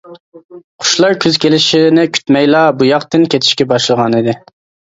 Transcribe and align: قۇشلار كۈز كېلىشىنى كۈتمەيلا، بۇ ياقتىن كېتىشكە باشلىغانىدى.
قۇشلار 0.83 1.17
كۈز 1.25 1.37
كېلىشىنى 1.43 2.07
كۈتمەيلا، 2.17 2.65
بۇ 2.81 2.89
ياقتىن 2.89 3.31
كېتىشكە 3.37 3.71
باشلىغانىدى. 3.77 4.39